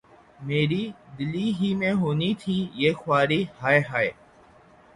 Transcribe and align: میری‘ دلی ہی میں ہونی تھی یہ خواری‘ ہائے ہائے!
میری‘ 0.39 0.83
دلی 1.17 1.51
ہی 1.59 1.73
میں 1.75 1.93
ہونی 1.93 2.33
تھی 2.39 2.57
یہ 2.75 2.91
خواری‘ 2.95 3.41
ہائے 3.61 3.79
ہائے! 3.89 4.11